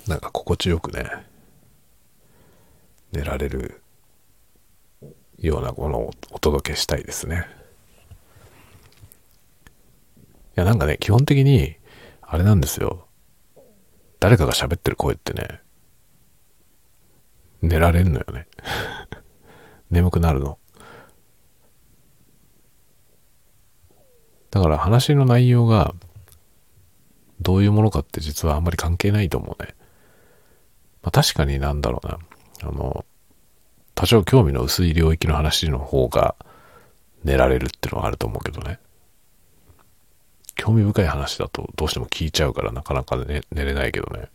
[0.08, 1.26] なんか心地よくね、
[3.12, 3.82] 寝られる
[5.38, 7.46] ようなものをお届けしたいですね。
[10.56, 11.76] いや、なんかね、基本的に、
[12.22, 13.06] あれなんですよ。
[14.22, 15.60] 誰かが喋ってる声ってね、
[17.60, 18.46] 寝られんのよね。
[19.90, 20.60] 眠くなるの。
[24.52, 25.92] だから話の内容が
[27.40, 29.74] どういうものかって実はあんまり関係ないと思うね。
[31.02, 32.18] まあ、確かになんだろうな。
[32.62, 33.04] あの、
[33.96, 36.36] 多少興味の薄い領域の話の方が
[37.24, 38.78] 寝られるっていうのはあると思うけどね。
[40.72, 44.28] 興味深い話だとどうしても聞いちゃうからなかなか、ね、寝れないけどね。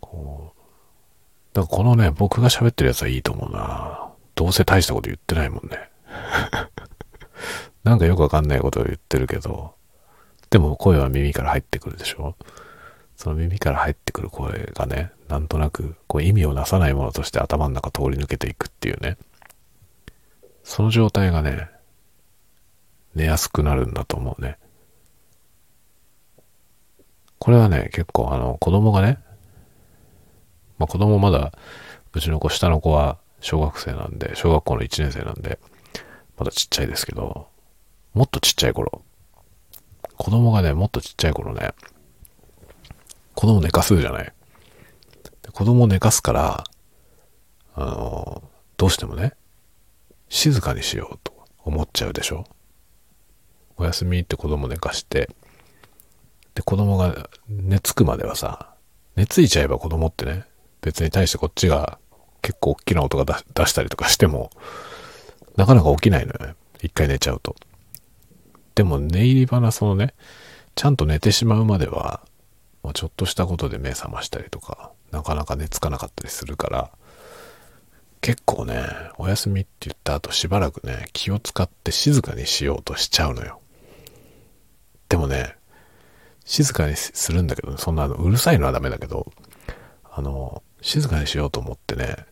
[0.00, 1.54] こう。
[1.54, 4.10] だからこのね、僕が喋ってるやつはいいと思うな。
[4.36, 5.90] どうせ大したこと言ってないもんね。
[7.82, 9.74] なんかよくわかんないことを言ってるけど、
[10.50, 12.36] でも声は耳から入ってくるでしょ
[13.16, 19.16] その耳から入ってくる声がね、なんとなくこう意味をなさないものとして頭の中通り抜けていくっていうね。
[20.62, 21.68] その状態がね、
[23.14, 24.58] 寝やすくなるんだと思うね。
[27.38, 29.18] これはね、結構あの、子供がね、
[30.78, 31.52] まあ子供まだ、
[32.12, 35.58] うちの子、下の子は小学生なんで、小学校の1年生なんで、
[36.38, 37.48] まだちっちゃいですけど、
[38.14, 39.02] もっとちっちゃい頃、
[40.16, 41.74] 子供がね、もっとちっちゃい頃ね、
[43.34, 44.32] 子供寝かすじゃない。
[45.52, 46.64] 子供寝かすから、
[47.74, 48.42] あの、
[48.76, 49.34] どうしてもね、
[50.28, 51.32] 静かにしようと
[51.64, 52.46] 思っちゃうでしょ
[53.76, 55.30] おやすみって子供寝かして、
[56.54, 58.74] で、子供が寝つくまではさ、
[59.16, 60.44] 寝ついちゃえば子供ってね、
[60.80, 61.98] 別に対してこっちが
[62.42, 64.50] 結構大きな音が出したりとかしても、
[65.56, 66.54] なかなか起きないのよね。
[66.82, 67.56] 一回寝ちゃうと。
[68.74, 70.14] でも寝入り花そのね、
[70.74, 72.22] ちゃんと寝てしまうまでは、
[72.82, 76.90] まあ、ちょっとしたことで目覚ましたりとか、なかなか寝つかなかったりするから、
[78.20, 78.84] 結構ね、
[79.18, 83.60] おやすみって言った後しばらくね、気を使って静かにしようとしちゃうのよ。
[85.08, 85.56] でもね、
[86.44, 89.32] 静かにするんだけど、そんなうるさいのはダメだけど、
[90.10, 92.26] あの、静かにしようと思ってね、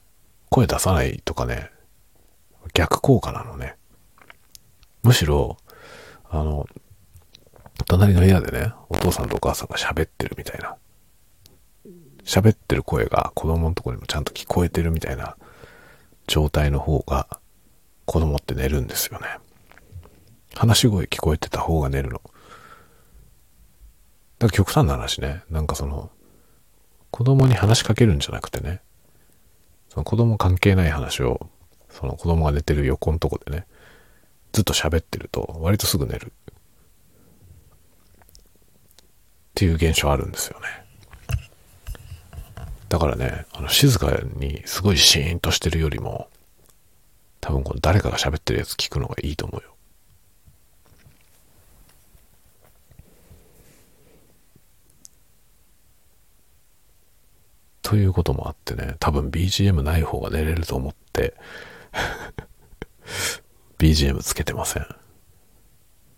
[0.50, 1.70] 声出さないとかね、
[2.74, 3.76] 逆効果なのね。
[5.02, 5.56] むしろ、
[6.30, 6.66] あの、
[7.86, 10.76] 隣の部屋でね、お父さんとお母さんが喋ってるみたいな。
[12.24, 15.36] 喋ってる声が子供のとこにもちゃんと聞こえてるみたいな
[16.28, 17.26] 状態の方が
[18.04, 19.26] 子供って寝るんですよね。
[20.54, 22.20] 話し声聞こえてた方が寝るの。
[24.42, 25.44] だから極端な話ね。
[25.50, 26.10] なんかその、
[27.12, 28.80] 子供に話しかけるんじゃなくてね、
[29.88, 31.48] その子供関係ない話を、
[31.90, 33.66] その子供が寝てる横のとこでね、
[34.50, 36.32] ずっと喋ってると割とすぐ寝る。
[36.50, 36.54] っ
[39.54, 40.66] ていう現象あるんですよね。
[42.88, 46.28] だからね、あの静かにすごいシーンとしてるよりも、
[47.40, 49.71] 多分この誰かが喋ってるやつ聞くのがいいと思うよ。
[57.92, 61.34] ということもあってね、多分 BGM ない方が寝れると思って
[63.76, 64.86] BGM つけてません。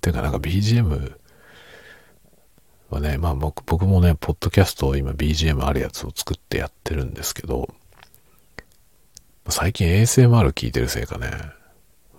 [0.01, 1.17] ていうかなんか BGM
[2.91, 7.75] はね、まあ僕僕もね、ポッドキャストを今 BGM あるやつを作ってやってるんですけど、
[9.49, 11.33] 最近 ASMR 聞いてるせいかね、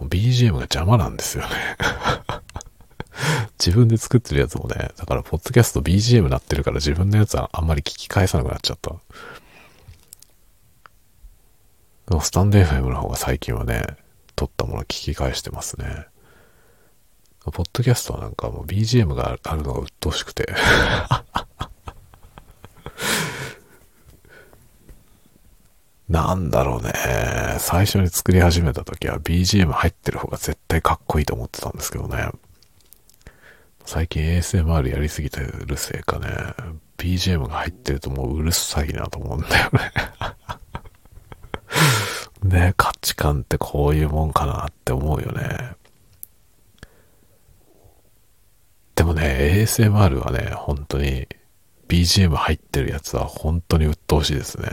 [0.02, 1.50] BGM が邪魔なんですよね
[3.58, 8.92] 自分で作ってるやつもね、だからポッドキャスト BGM なってるから自分のやつはあんまり聞き返さなくなっちゃった。
[12.08, 13.84] でもスタンド FM の方が最近はね、
[14.36, 16.08] 撮ったもの聞き返してますね。
[17.46, 20.52] ポッドキャストなんかもう BGM があるのが鬱陶しくて
[26.10, 26.92] なんだろうね。
[27.60, 32.30] 最初に作り始めた時は BGM 入ってる方が絶対かっこいいと思ってたんですけどね。
[33.86, 36.28] 最近 ASMR やりすぎてるせいかね、
[36.98, 39.92] BGM が入ってるともううるさいなと思うんだよね。
[42.44, 45.76] ね価値観ってこういうもんかなって思うよね。
[48.96, 51.28] でもね、ASMR はね、本当に
[51.88, 54.70] BGM 入ってるやつは本当に鬱陶しいですね。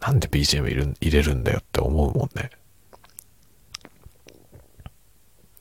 [0.00, 2.50] なんで BGM 入れ入れるんだよって思うもんね。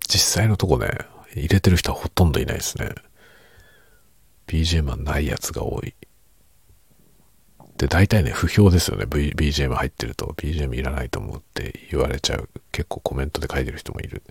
[0.07, 0.89] 実際のとこね、
[1.33, 2.89] 入れてる人はほとんどいないですね。
[4.47, 5.95] BGM はないやつが多い。
[7.83, 9.05] で、大体ね、不評ですよね。
[9.05, 12.49] v、BGM 入ってると BGM いらないと思うって言われちゃう。
[12.71, 14.23] 結構コメントで書いてる人もいる。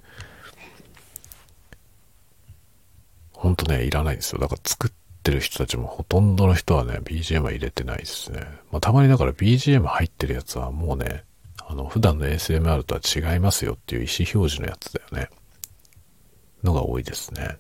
[3.35, 4.39] ほんとね、いらないんですよ。
[4.39, 8.41] だから作ってる人たちもほとんどの人はね、BGM は入れてないですね。
[8.71, 11.25] まあ、たまにだから BGM 入ってるやつはもうね、
[11.59, 15.29] あの、普段の ASMR とは違いますよっていう意思表示のやつだよね。
[16.63, 17.59] のが多いですね。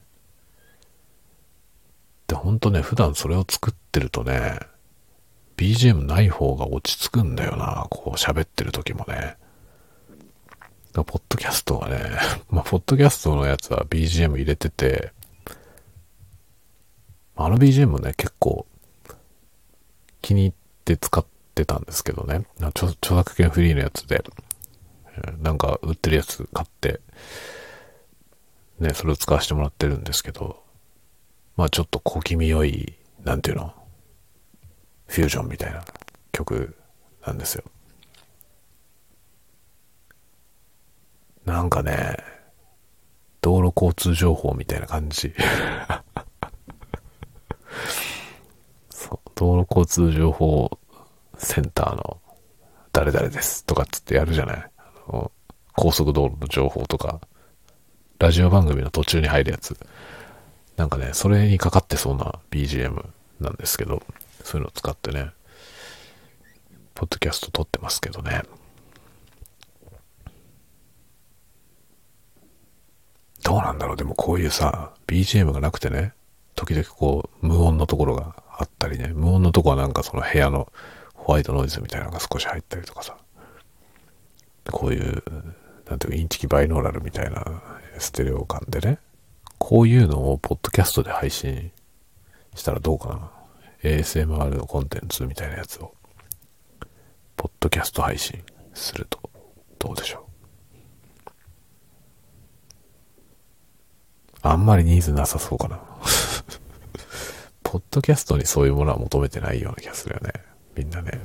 [2.29, 4.59] で、ほんとね、普段それを作ってるとね、
[5.63, 9.37] BGM ない方が落ち着くんだよな、こう喋ってる時もね。
[10.93, 12.01] ポッドキャストはね、
[12.51, 15.13] まあ、ポッドキャストのやつは BGM 入れてて、
[17.37, 18.67] あの BGM もね、結構
[20.21, 20.53] 気に入っ
[20.85, 22.45] て使ってたんですけどね。
[22.61, 24.25] 著著作権フリーのやつで、
[25.41, 27.01] なんか売ってるやつ買って、
[28.81, 30.61] ね、それを使わせてもらってるんですけど、
[31.57, 33.73] まあちょっと小気味良い、なんていうの、
[35.13, 35.85] フュージョンみたいな
[36.33, 36.75] 曲
[37.27, 37.65] なんですよ。
[41.45, 42.17] なんかね、
[43.43, 45.35] 道路交通情報みたいな感じ。
[49.35, 50.79] 道路交通情報
[51.37, 52.19] センターの
[52.93, 55.31] 誰々ですとかっつってやるじゃないあの
[55.75, 57.21] 高速道路の情報とか、
[58.19, 59.77] ラジオ番組の途中に入るやつ。
[60.79, 63.05] なんかね、それにかかってそうな BGM
[63.41, 64.03] なんですけど、
[64.45, 65.31] そういうのを使ってね、
[66.95, 68.43] ポッドキャスト撮ってますけどね。
[73.43, 76.13] どうなんだろうでもこういうさ、BGM がなくてね、
[76.55, 80.73] 時々こう、無音のところがあったりね、無音のとこはなんかその部屋の
[81.15, 83.17] ホワイトノイズみたいなのが少し入ったりとかさ、
[84.71, 85.23] こういう、
[85.89, 87.63] なんていうか、インチキバイノーラルみたいな
[87.99, 88.99] ステレオ感でね、
[89.59, 91.73] こういうのをポッドキャストで配信
[92.55, 93.42] したらどうかな。
[93.83, 95.95] ASMR のコンテンツみたいなやつを、
[97.37, 98.43] ポッドキャスト配信
[98.75, 99.19] すると、
[99.79, 100.27] どうでしょ
[101.25, 101.29] う？
[104.43, 105.81] あんまりニーズなさそうかな。
[107.63, 110.33] ポッドキャストにそういうものは求めてないような気がするよね。
[110.77, 111.21] みんなね。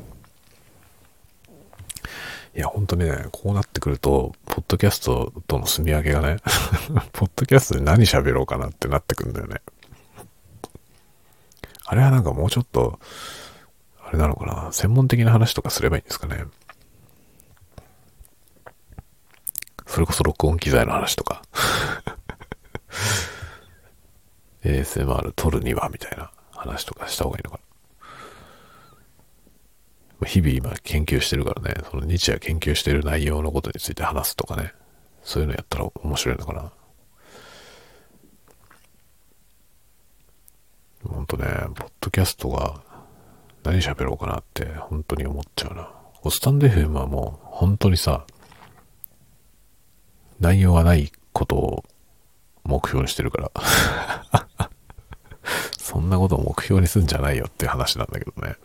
[2.56, 6.38] いや、本当にね、こうなってくると、ポッドキャストとの住み分けがね、
[7.14, 9.62] ポッドキャストで何喋ろうかなってなってくんだよね。
[11.88, 13.00] あれはなんかもうちょっと、
[14.00, 16.46] あれなのかな、専門的な話とかすればいいんですかね。
[19.88, 21.42] それこそ録音機材の話とか。
[24.64, 26.30] ASMR 撮るには、みたいな。
[26.58, 27.60] 話とかした方がいいのか
[30.20, 30.28] な。
[30.28, 34.74] 日々今研究してるからね、その日夜研究してる内容のことについて話すとかね、
[35.24, 36.72] そういうのやったら面白いのかな。
[41.06, 41.46] ほんとね、
[41.76, 42.82] ポッドキャストが
[43.64, 45.92] 何喋ろうかなって本当に思っちゃうな。
[46.30, 48.26] スタンド FM はもう本当にさ、
[50.40, 51.84] 内容がないことを
[52.64, 53.52] 目標にしてるから
[55.78, 58.56] そんなことを目標にすんじゃないよっていう話なんだけどね。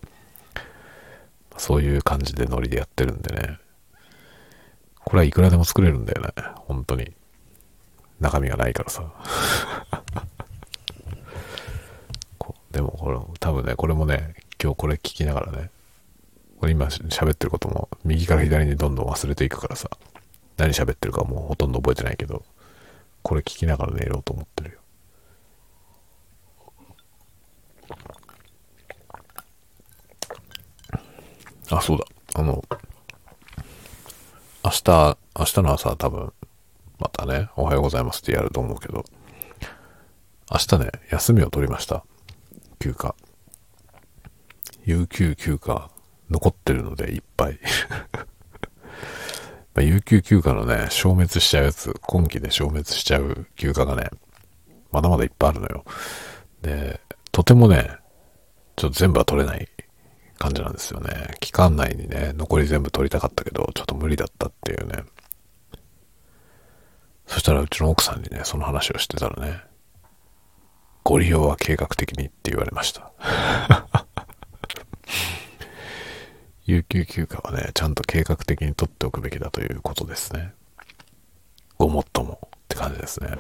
[1.57, 3.59] そういう感じでノリでやってるんでね。
[5.05, 6.33] これはいくらでも作れるんだよね。
[6.57, 7.13] 本当に。
[8.21, 9.05] 中身がないからさ。
[12.73, 15.71] でもこれ、多分ね、これもね、今日これ聞きながらね、
[16.59, 19.91] これ今喋ってることも右から左にどんどん忘れていくからさ、
[20.57, 22.45] 何喋ってるかもうほとんど覚えてないけど、
[23.23, 24.79] これ聞きながら寝ろうと思ってるよ。
[31.71, 32.05] あ、そうだ。
[32.35, 32.65] あの、
[34.65, 36.33] 明日、明日の朝多分、
[36.99, 39.05] またね、おはようございますってやると思うけど、
[40.51, 42.05] 明日ね、休みを取りました。
[42.83, 43.15] 休暇。
[44.85, 45.89] 有給休暇
[46.29, 47.61] 残ってるのでいっぱい
[49.75, 54.11] まあ、有給休暇のね、消滅しちゃうやつ、今期で消滅しちゃう休暇がね、
[54.91, 55.85] まだまだいっぱいあるのよ。
[56.63, 57.99] で、とてもね、
[58.75, 59.69] ちょっと全部は取れない
[60.39, 61.37] 感じなんですよね。
[61.39, 65.05] 期間内にね、残り全部取りたかったけど、ちょっと無理だったっていうね。
[67.29, 69.63] そしたらうちの奥さんにね、その話をしてたらね、
[71.05, 73.13] ご利用は計画的にって言われました。
[76.65, 80.55] 有給休暇はね、ちゃんと計画的に取っておくべきだということですね。
[81.77, 83.37] ごもっともって感じですね。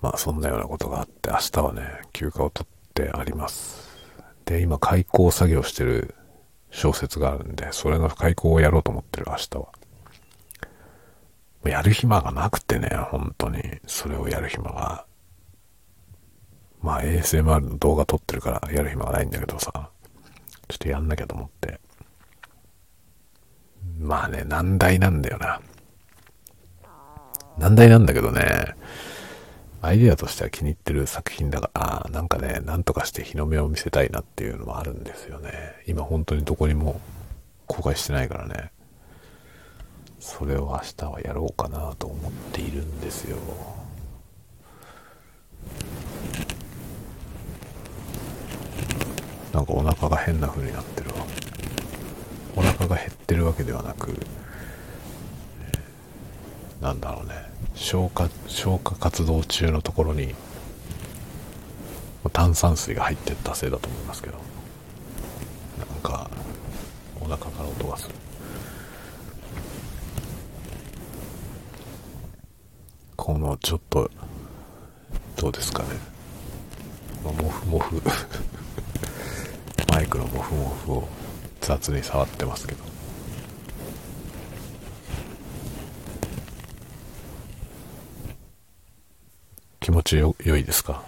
[0.00, 3.90] まあそんなようなことがあって、明日はね、休暇を取ってあります。
[4.46, 6.14] で、今開校作業してる
[6.70, 9.68] 小説があるんで、それの開校をやろうと思ってる明日は。
[11.68, 15.06] やる暇がなくてね、本当に、それをやる暇が。
[16.82, 19.72] まあ ASMR の動画撮ってるからやる暇がないんだけどさ、
[20.68, 21.80] ちょっとやんなきゃと思って。
[23.98, 25.60] まあね、難題なんだよな。
[27.58, 28.74] 難題なんだけどね、
[29.80, 35.50] アイディアとしては気に入ってる作品だからあ、なんかね、なんとかして日の目を見せたいなっていうのもあるんですよね。
[35.86, 37.00] 今本当にどこにも
[37.66, 38.72] 公開してないからね。
[40.26, 43.36] それを明日はやろうかなと思っているんですよ。
[49.52, 51.16] なんかお腹が変な風になってるわ。
[52.56, 54.18] お腹が減ってるわけではなく、
[56.80, 57.34] なんだろうね。
[57.74, 60.34] 消化消化活動中のところに
[62.32, 64.38] 炭酸水が入ってったせいだと思いますけど。
[65.78, 66.30] なんか
[67.20, 68.14] お腹から音がする。
[73.16, 74.10] このちょっと、
[75.36, 75.88] どうですかね。
[77.24, 78.02] まあ、もふもふ
[79.90, 81.08] マイクのモフモフを
[81.60, 82.84] 雑に触ってますけど。
[89.80, 91.02] 気持ちよ良いですか？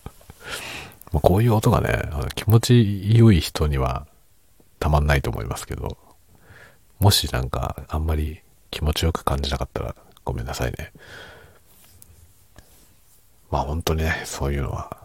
[1.12, 2.02] まあこういう音がね、
[2.34, 4.06] 気持ち良い人には
[4.80, 5.96] たまんないと思いますけど、
[6.98, 9.94] もしなんかあんまり気持ちよく感じなかったら
[10.24, 10.92] ごめんなさいね。
[13.50, 14.96] まあ本当にね、そういうのは、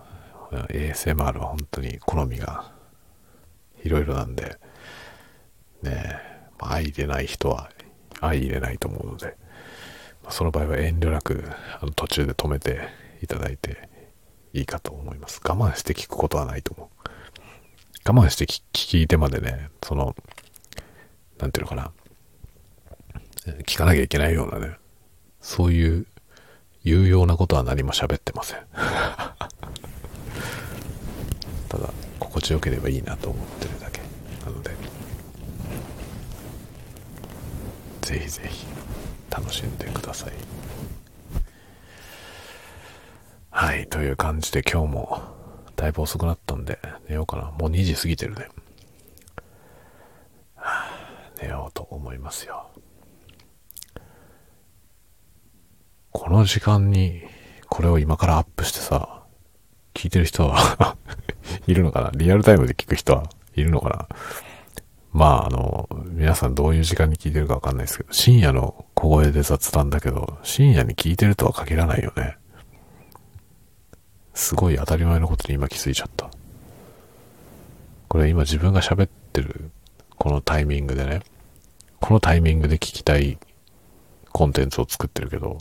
[0.70, 2.72] ASMR は本当に好みが
[3.84, 4.58] いろいろなんで、
[5.82, 6.20] ね
[6.60, 7.70] まあ、相入れない人は
[8.20, 9.38] 相入れないと思うので、
[10.24, 11.44] まあ、その場合は遠慮なく
[11.82, 12.88] あの途中で止めて
[13.22, 13.90] いただいて
[14.54, 15.42] いいかと思います。
[15.44, 17.10] 我慢して聞くことはないと思う。
[18.10, 20.16] 我慢して聞いてまでね、その、
[21.40, 21.92] なんていうのかな、
[23.66, 24.78] 聞かなきゃいけないようなね、
[25.42, 26.06] そういう
[26.84, 28.60] 有用なことは何も喋ってません。
[31.70, 34.02] ただ心地よければいいなと思ってるだけ。
[34.46, 34.72] なので
[38.02, 38.66] ぜひぜひ
[39.30, 40.34] 楽しんでください。
[43.50, 45.22] はいという感じで今日も
[45.76, 46.80] だいぶ遅くなったんで
[47.10, 47.52] 寝ようかな。
[47.58, 48.48] もう2時過ぎてるね、
[51.42, 52.70] 寝ようと思いますよ。
[56.18, 57.22] この時間に
[57.70, 59.22] これを今からアップしてさ、
[59.94, 60.98] 聞いてる人は
[61.68, 62.10] いるのかな？
[62.16, 64.08] リアルタイムで聞く人はいるのかな？
[65.14, 72.36] まあ、あの、皆さんどういう時間に聞いてるかわかんないですけど、深夜の小声で雑談だけど、深夜に聞いてるとは限らないよね。
[74.34, 76.32] すごい当たり前のことに今気づいちゃった。
[78.08, 79.70] これ今自分が喋ってる
[80.18, 81.22] このタイミングでね、
[82.02, 83.38] このタイミングで聞きたい
[84.32, 85.60] コンテンツを作ってるけど、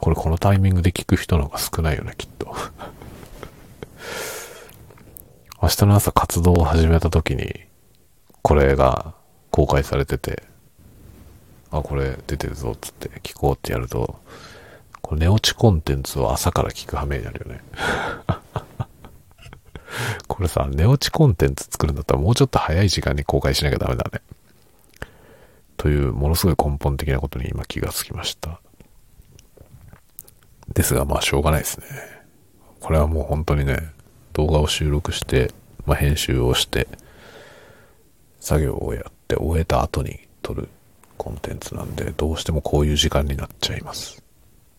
[0.00, 2.54] これこのタイミングで聞く人の方が少ないよね、きっと。
[5.62, 7.66] 明日の朝活動を始めた時に
[8.42, 9.14] これが
[9.50, 10.42] 公開されてて、
[11.70, 14.18] あ、これ出てるぞつって聞こうってやると、
[15.02, 17.60] これ寝落ちコンテンツを朝から聞く羽目になるよね。
[20.28, 24.22] これさ、寝落ちコンテンツ作るんだったらもうちょっと早い時間に公開しなきゃダメだね。
[25.76, 28.60] という、ものすごい根本的なことに今気がつきました。
[30.74, 31.86] ですが、まあしょうがないですね。
[32.80, 33.90] これはもう本当にね、
[34.32, 35.52] 動画を収録して、
[35.86, 36.88] まあ、編集をして、
[38.38, 40.68] 作業をやって終えた後に撮る
[41.18, 44.22] コンテンツなんで、どうしてもこういう時間になっちゃいます。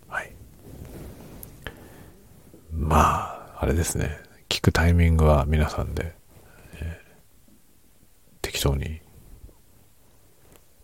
[0.07, 0.31] はい。
[2.73, 4.17] まあ、あれですね。
[4.49, 6.13] 聞くタイミングは皆さんで、
[6.81, 7.15] えー、
[8.41, 8.99] 適当に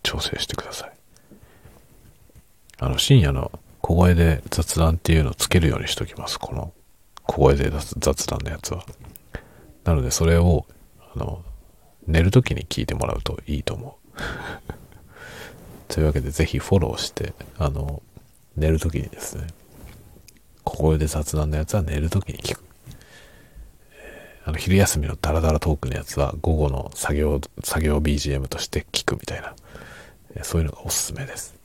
[0.03, 0.91] 調整してください。
[2.79, 3.51] あの、深夜の
[3.87, 6.37] 小声で雑談っていうのをつけるようにしときます。
[6.37, 6.73] この
[7.23, 8.83] 小声で雑談のやつは。
[9.85, 10.65] なので、それを、
[11.15, 11.41] あの、
[12.05, 14.21] 寝るときに聞いてもらうといいと思う。
[15.87, 18.03] というわけで、ぜひフォローして、あの、
[18.57, 19.47] 寝るときにですね、
[20.65, 22.63] 小声で雑談のやつは寝るときに聞く。
[24.43, 29.55] あの、昼休みのダラダラトークのやつは午後の作業、作業 BGM として聞くみたいな、
[30.43, 31.56] そういうのがおすすめです。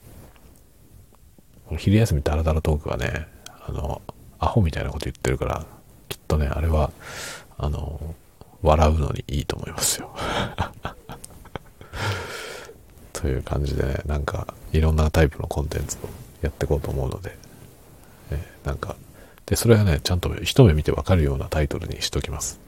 [1.79, 3.27] 昼休みダラダラトークはね、
[3.67, 4.03] あの、
[4.39, 5.65] アホみたいなこと言ってるから、
[6.09, 6.91] きっとね、あれは、
[7.59, 8.15] あの、
[8.63, 10.15] 笑うのにいいと思いますよ。
[13.13, 16.09] という感じでね、なんか、いろんなタイプのコンテンツを
[16.43, 17.37] やっていこうと思うので、
[18.31, 18.97] えなんか、
[19.47, 22.61] で、それはね、ちゃんと一目見てわかるようなタイトルにしときます。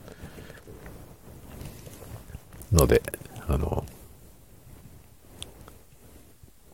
[2.71, 3.01] ので、
[3.47, 3.85] あの、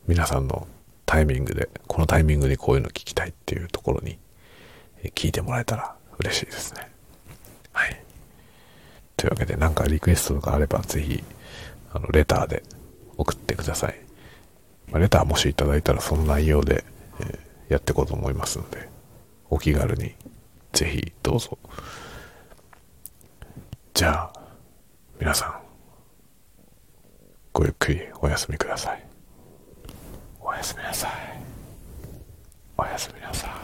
[0.08, 0.68] 皆さんの
[1.12, 4.18] タイミングで、このタイミングにこういうの聞きたいっていうところに
[5.14, 6.90] 聞いてもらえたら嬉しいですね。
[7.74, 8.02] はい。
[9.18, 11.22] というわけで、なんかリクエストとかあれば、ぜひ、
[11.94, 12.64] あの、レターで
[13.18, 14.00] 送ってください。
[14.90, 16.86] まあ、レターもしいただいたら、その内容で、
[17.20, 18.88] えー、やっていこうと思いますので、
[19.50, 20.16] お気軽に、
[20.72, 21.60] ぜひ、どうぞ。
[23.94, 24.34] じゃあ、
[25.20, 25.60] 皆さん、
[27.52, 29.11] ごゆっくりお休みください
[30.52, 31.12] おやすみなさい。
[32.78, 33.61] おやすみなさい。